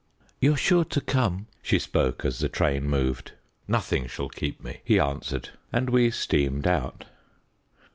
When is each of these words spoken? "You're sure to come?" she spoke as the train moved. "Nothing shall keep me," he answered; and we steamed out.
"You're 0.39 0.57
sure 0.57 0.83
to 0.85 0.99
come?" 0.99 1.45
she 1.61 1.77
spoke 1.77 2.25
as 2.25 2.39
the 2.39 2.49
train 2.49 2.89
moved. 2.89 3.33
"Nothing 3.67 4.07
shall 4.07 4.29
keep 4.29 4.59
me," 4.63 4.81
he 4.83 4.99
answered; 4.99 5.49
and 5.71 5.91
we 5.91 6.09
steamed 6.09 6.65
out. 6.65 7.05